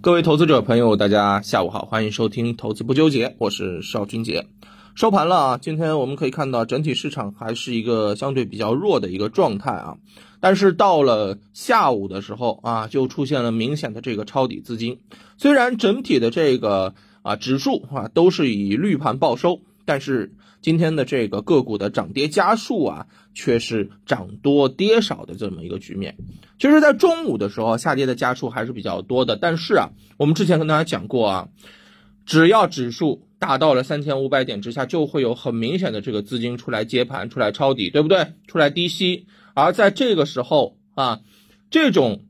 [0.00, 4.46] 各位投资者朋友，大家下午好，欢迎收听投资不纠结，我是邵军杰。
[4.94, 9.96] 收盘了啊，今天我们可以看到整体市场还是一个相对比较弱的一个状态啊，
[10.40, 15.00] 但是到了下午的时候啊，就出现了明显的这个抄底资金。
[15.36, 20.32] 虽然整体的这个啊指数啊都是以绿盘报收，但是。
[20.64, 26.16] 今天的这个个股的涨跌家数啊，却是涨多跌少的这么一个局面。
[26.58, 29.36] 其实，在中午的时候，下跌的家数还是比较多的。
[29.36, 31.48] 但是啊，我们之前跟大家讲过啊，
[32.24, 38.28] 只要指数达到了三千五百点之下，就会有很明显的这个资金出来接盘、出来抄底，对不对？
[38.46, 39.26] 出来低吸。
[39.52, 41.20] 而在这个时候啊，
[41.68, 42.22] 这种。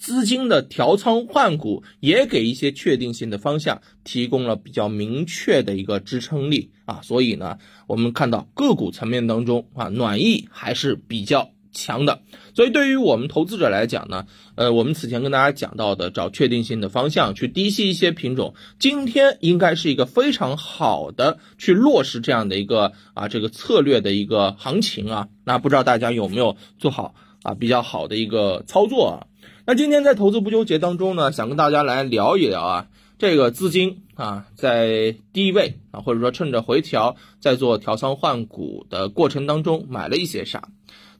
[0.00, 12.22] 资金的调仓换股也给一些确定性的方向提供了比较明确的一个支撑力啊，所以呢，我们看到个股层面当中啊，暖意还是比较强的。
[12.54, 25.28] 所以对于我们投资者来讲呢，呃，我们此前跟大家讲到的找确定性的方向去低吸一些品种，今天应该是一个非常好的去落实这样的一个啊这个策略的一个行情啊。
[25.44, 29.29] 那不知道大家有没有做好啊比较好的一个操作啊？
[29.66, 32.86] 那今天在投资不纠结当中呢，想跟大家来聊一聊啊，
[33.18, 40.70] 这个资金啊，在低位啊，或者说趁着回调在做调仓换股的过程当中买了一些啥？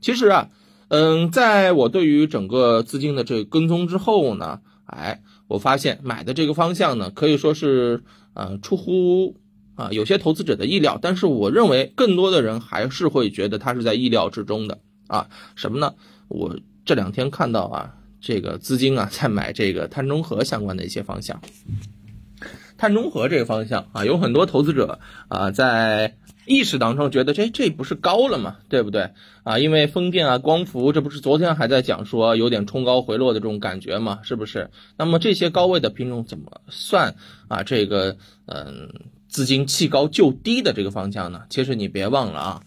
[0.00, 0.48] 其实啊，
[0.88, 9.36] 嗯，在我对于整个资金的这个跟踪之后呢，哎，我发现买的这个方向呢，可以说是呃出乎
[9.74, 15.28] 啊有些投资者的意料，但是我认为更多的人还是会觉得它是在意料之中的啊。
[15.54, 15.94] 什么呢？
[16.28, 17.94] 我这两天看到啊。
[18.20, 21.40] 这个资金啊，在买这个碳中和相关的一些方向。
[22.78, 28.56] 碳中和这个方向啊，有很多投资者啊，在意识当中觉得这这不是高了吗？
[28.70, 29.10] 对不对
[29.42, 29.58] 啊？
[29.58, 34.20] 因为风电啊、光伏，这不是昨天还在讲说有点冲高回落的这种感觉吗？
[34.22, 34.70] 是不是？
[34.96, 37.16] 那么这些高位的品种怎么算
[37.48, 37.62] 啊？
[37.62, 38.88] 这个嗯，
[39.28, 41.42] 资金弃高就低的这个方向呢？
[41.50, 42.62] 其实你别忘了啊。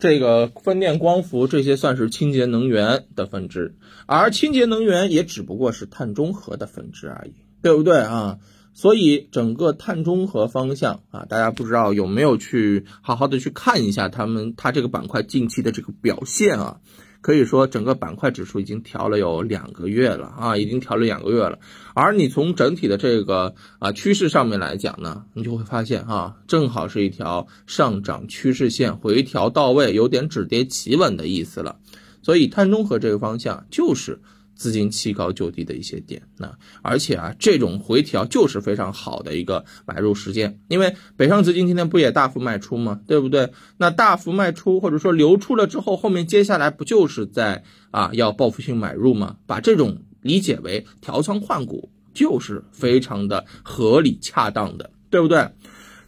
[0.00, 8.38] 这个风电、光伏这些算是清洁能源的分支，而清洁能源也只不过是碳中和的分支而已，对不对啊？
[8.72, 16.80] 所以整个碳中和方向啊，大家不知道有没有去好好的去看一下他们它这个板块近期的这个表现啊？
[17.20, 21.58] 可以说，整个板块指数已经调了有两个月了啊，已经调了两个月了。
[21.94, 31.76] 而你从整体的这个啊趋势上面来讲呢，你就会发现啊，正好是一条上涨趋势线回调到位，有点止跌企稳的意思了。
[32.22, 34.20] 所以碳中和这个方向就是。
[34.60, 43.00] 资金弃高就低的一些点，那而且啊，这种回调就是非常好的一个买入时间，因为北上资金今天不也大幅卖出吗？
[43.06, 43.52] 对不对？
[43.78, 49.36] 那大幅卖出或者说流出了之后，后面接下来不就是在啊要报复性买入吗？
[49.46, 55.48] 把这种理解为调仓换股，就是非常的合理恰当的，对不对？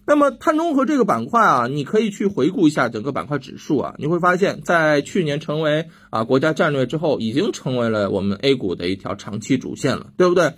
[0.05, 10.55] 那么碳中和这个板块啊，你可以去回顾一下整个板块指数啊，你会发现在去年成为啊国家战略之后，已经成为了我们 A 股的一条长期主线了，对不对？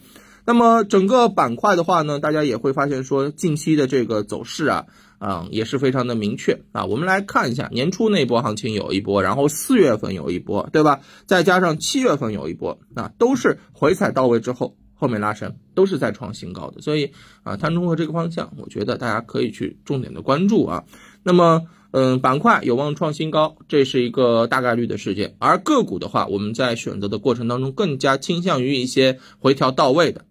[0.47, 4.87] 那么整个板块的话呢，大家也会发现说近期的这个走势啊，
[5.19, 6.85] 啊也是非常的明确啊。
[6.87, 11.01] 我们来看一下年初那波行情有一波，然后四月份有一波，对吧？
[11.27, 14.77] 再加上七月份有一波，啊都是回踩到位之后。
[15.05, 20.85] 后面拉升都是在创新高的，所以啊，碳中和这个方向，我觉得大家可以去重点的关注啊。
[21.23, 25.37] 那么，嗯，板块有望创新高，这是一个大概率的事件。
[25.39, 30.25] 而个股的话，我们在选择的过程当中，更加倾向于一些回调到位的，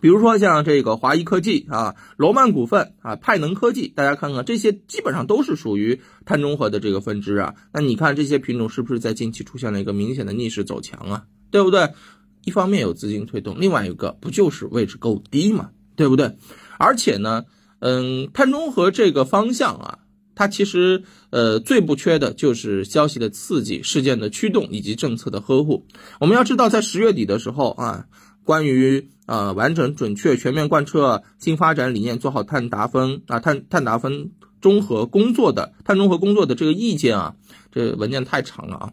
[0.00, 7.54] 比如说像这个华谊科技啊、罗曼股份啊、派能科技，大家看看这些基本上都是属于碳中和的这个分支啊。
[7.70, 11.24] 那你看这些品种是不是在近期出现了一个明显的逆势走强啊？
[11.50, 11.90] 对不对？
[12.44, 16.36] 一方面有资金推动，另外一个不就是位置够低嘛，对不对？
[16.78, 17.44] 而且呢，
[17.78, 19.98] 嗯，碳中和这个方向啊，
[20.34, 25.86] 它其实呃最不缺的就是消息的刺激、事件的驱动以及政策的呵护。
[26.20, 28.06] 我们要知道，在十月底的时候啊，
[28.44, 37.36] 关于呃完整、准确、全面贯彻新发展理念，做好碳达峰啊碳碳达峰综合工作的碳中和工作的这个意见啊，
[37.72, 38.92] 这文件太长了啊。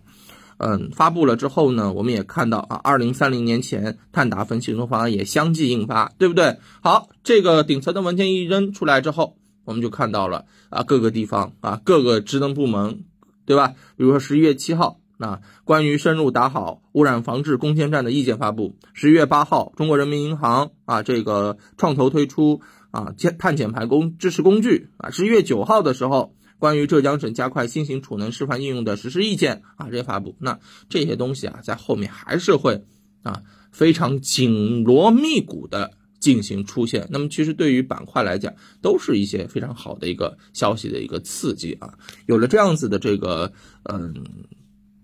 [0.63, 6.59] 嗯，发布了之后呢，我们也看到啊，二零三零年前碳达峰行动方案也相继印发，对不对？
[6.83, 13.05] 好，这个顶层的文件一扔出来之后，我们就看到了啊，各个地方啊，各个职能部门，
[13.47, 13.69] 对吧？
[13.97, 22.61] 比如说十一月七号，那关于深入打好污染防治攻坚战的意见发布；十一月八号，中国人民银行啊，这个创投推出
[22.91, 26.35] 啊减碳减排工支持工具啊；十一月九号的时候。
[26.61, 30.59] 关于浙江省加快新型储能示范应用的实施意见啊，这些发布，那
[30.89, 32.85] 这些东西啊，在后面还是会
[33.23, 33.41] 啊
[33.71, 37.07] 非常紧锣密鼓的进行出现。
[37.09, 41.95] 那么其实对于板块来讲，都是一些非常好的一个消息的一个刺激啊。
[42.27, 43.51] 有了这样子的这个
[43.83, 44.13] 嗯。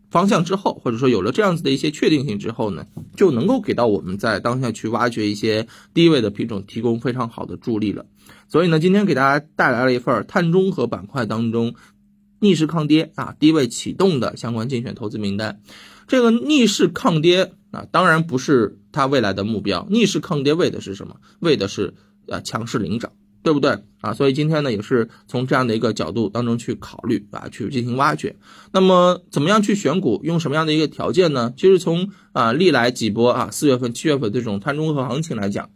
[0.10, 8.06] 方向之后，或者说有了这样子的一些确定性之后呢，就能够给到我们在当下去挖掘一些低位的品种提供非常好的助力了。
[8.48, 11.76] 所以呢，今天给大家带来了一份碳中和板块当中
[12.40, 15.60] 逆势抗跌啊低位启动的相关精选投资名单。
[16.08, 21.18] 这个逆势抗跌啊，当然不是它未来的目标，逆势抗跌为的是什么？
[21.40, 21.96] 为的是
[22.30, 23.12] 啊强势领涨。
[23.48, 24.14] 对不对啊？
[24.14, 28.36] 所以今天呢，也是从这样的一个角度当中去考虑啊，去进行挖掘。
[28.74, 30.20] 那么，怎么样去选股？
[30.22, 31.54] 用什么样的一个条件呢？
[31.56, 35.70] 其实从啊历来几波啊四月份、七月份这种碳中和行情来讲，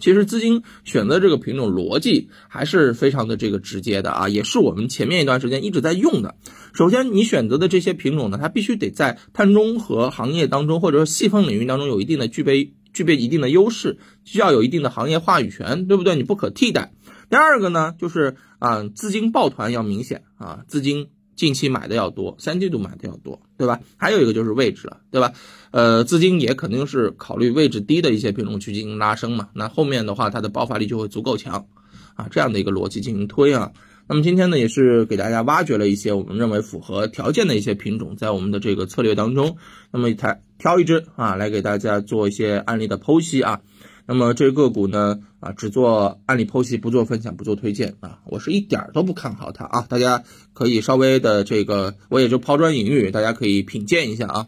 [0.00, 6.34] 其实资金选择这个品种逻辑还是非常的这个直接的啊，也是我们前面一段时间一直在用的。
[6.72, 12.72] 首先，你选择的这些品种呢，它必须得在碳中和行业当中，或者说细分领域当中有一定的具备。
[12.92, 16.16] 具备一定的优势，需要有一定的行业话语权，对不对？
[16.16, 16.92] 你不可替代。
[17.28, 23.80] 第二个呢，就是啊，资金抱团要明显啊，资金近期买的要多，三季度买的要多，对吧？
[23.96, 25.32] 还有一个就是位置了，对吧？
[25.70, 29.50] 呃，资金也肯定是考虑位置低的一些品种去进行拉升嘛。
[29.54, 31.66] 那后面的话，它的爆发力就会足够强
[32.14, 33.72] 啊，这样的一个逻辑进行推啊。
[34.12, 39.56] 那么今天呢，也是给大家挖掘了一些我们认为符合条件的一些品种，在我们的这个策略当中，
[39.92, 43.60] 那么才挑一只啊，来给大家做一些案例的剖析啊。
[44.06, 48.18] 那么这个股呢，啊，只做案例剖析，不做分享，不做推荐啊。
[48.26, 50.24] 我是一点儿都不看好它啊，大家
[50.54, 54.46] 可以稍微的这个，我也就抛砖引玉，大家可以品鉴一下啊。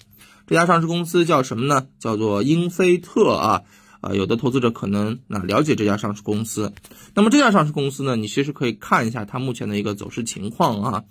[0.49, 1.87] 这家上市公司叫什么呢？
[2.01, 3.63] 叫做英菲特啊。
[4.03, 6.73] 啊，有的投资者可能那了解这家上市公司，
[7.15, 11.05] 那么这家上市公司呢，你其实可以看一下它目前的一个走势情况啊，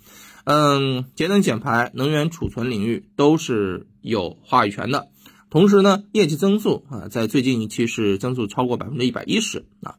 [0.44, 5.08] 嗯，节能减排、能源储存领域都是有话语权的，
[5.48, 9.96] 同时呢，业绩增速啊，在最近一期是增速超过百分之一百一十啊，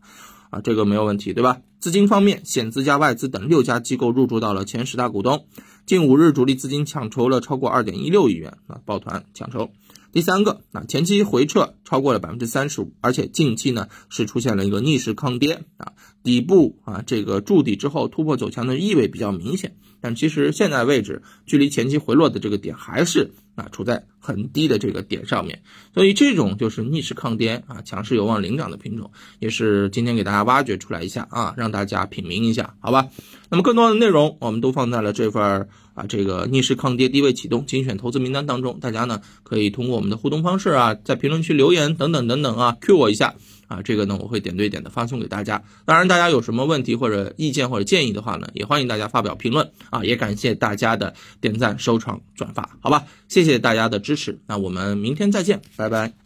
[0.51, 1.62] 啊，这个没有问题，对吧？
[1.80, 5.48] 资金方面，险资加外资等六家机构入驻到了前十大股东，
[5.86, 9.72] 近五日主力资金抢筹了超过二点一六亿元啊，抱团抢筹。
[10.13, 25.62] 第三个，那，前期回撤超过了百分之三十五，而且近期呢是出现了一个逆势抗跌啊，底部啊这个筑底之后突破走强的意味比较明显，但其实现在位置距离前期回落的这个点还是啊处在很低的这个点上面，
[25.94, 33.08] 所以这种就是逆势抗跌啊，强势有望领涨的品种，也是今天给大家挖掘出来一下啊，让大家品茗一下，好吧？
[33.50, 35.68] 那么更多的内容我们都放在了这份。
[35.94, 43.36] 啊，这个逆势抗跌、低位启动精选投资名单当中，大家呢可以通过我们的互动方式啊，在评论区留言等等等等啊，Q 我一下
[43.74, 45.64] 啊，这个呢我会点对点的发送给大家。
[45.86, 53.06] 当然，大家有什么问题或者意见或者建议的话呢，也欢迎大家发表评论啊，也感谢大家的点赞、收藏、转发，好吧？
[53.28, 56.23] 谢谢大家的支持，那我们明天再见，拜拜。